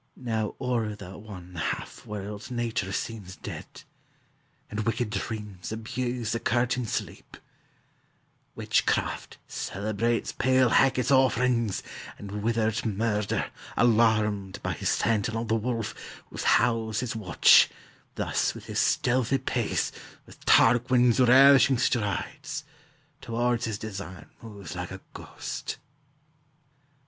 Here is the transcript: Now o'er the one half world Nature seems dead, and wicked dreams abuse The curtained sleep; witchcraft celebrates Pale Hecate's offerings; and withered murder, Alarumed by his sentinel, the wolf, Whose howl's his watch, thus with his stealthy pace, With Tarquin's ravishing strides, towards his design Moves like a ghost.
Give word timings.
Now 0.17 0.55
o'er 0.59 0.95
the 0.95 1.15
one 1.15 1.53
half 1.53 2.07
world 2.07 2.49
Nature 2.49 2.91
seems 2.91 3.35
dead, 3.35 3.83
and 4.67 4.79
wicked 4.79 5.11
dreams 5.11 5.71
abuse 5.71 6.31
The 6.31 6.39
curtained 6.39 6.89
sleep; 6.89 7.37
witchcraft 8.55 9.37
celebrates 9.47 10.31
Pale 10.31 10.69
Hecate's 10.71 11.11
offerings; 11.11 11.83
and 12.17 12.41
withered 12.41 12.83
murder, 12.83 13.51
Alarumed 13.77 14.59
by 14.63 14.73
his 14.73 14.89
sentinel, 14.89 15.45
the 15.45 15.53
wolf, 15.53 15.93
Whose 16.31 16.45
howl's 16.45 17.01
his 17.01 17.15
watch, 17.15 17.69
thus 18.15 18.55
with 18.55 18.65
his 18.65 18.79
stealthy 18.79 19.37
pace, 19.37 19.91
With 20.25 20.43
Tarquin's 20.45 21.19
ravishing 21.19 21.77
strides, 21.77 22.63
towards 23.21 23.65
his 23.65 23.77
design 23.77 24.31
Moves 24.41 24.75
like 24.75 24.89
a 24.89 25.01
ghost. 25.13 25.77